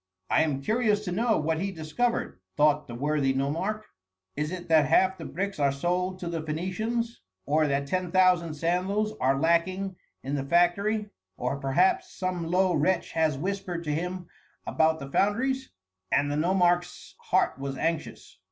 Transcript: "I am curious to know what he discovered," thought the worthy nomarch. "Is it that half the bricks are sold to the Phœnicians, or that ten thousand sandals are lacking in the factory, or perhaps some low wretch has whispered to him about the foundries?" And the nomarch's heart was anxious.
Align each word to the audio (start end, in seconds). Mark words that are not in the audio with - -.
"I 0.31 0.41
am 0.41 0.63
curious 0.63 1.05
to 1.05 1.11
know 1.11 1.37
what 1.37 1.59
he 1.61 1.71
discovered," 1.71 2.39
thought 2.57 2.87
the 2.87 2.95
worthy 2.95 3.33
nomarch. 3.35 3.83
"Is 4.35 4.51
it 4.51 4.67
that 4.67 4.87
half 4.87 5.15
the 5.19 5.25
bricks 5.25 5.59
are 5.59 5.71
sold 5.71 6.17
to 6.21 6.27
the 6.27 6.41
Phœnicians, 6.41 7.17
or 7.45 7.67
that 7.67 7.85
ten 7.85 8.09
thousand 8.11 8.55
sandals 8.55 9.13
are 9.21 9.39
lacking 9.39 9.95
in 10.23 10.33
the 10.33 10.43
factory, 10.43 11.11
or 11.37 11.57
perhaps 11.59 12.11
some 12.15 12.47
low 12.47 12.73
wretch 12.73 13.11
has 13.11 13.37
whispered 13.37 13.83
to 13.83 13.93
him 13.93 14.25
about 14.65 14.97
the 14.97 15.11
foundries?" 15.11 15.69
And 16.11 16.31
the 16.31 16.35
nomarch's 16.35 17.15
heart 17.19 17.59
was 17.59 17.77
anxious. 17.77 18.39